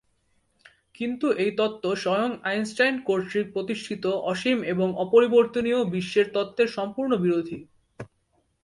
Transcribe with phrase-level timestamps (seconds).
[0.95, 7.59] কিন্তু এই তত্ত্ব স্বয়ং আইনস্টাইন কর্তৃক প্রতিষ্ঠিত অসীম এবং অপরিবর্তনীয় বিশ্বের তত্ত্বের সম্পূর্ণ বিরোধী।